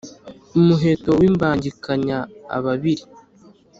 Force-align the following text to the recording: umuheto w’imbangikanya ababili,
umuheto 0.57 1.09
w’imbangikanya 1.19 2.17
ababili, 2.55 3.03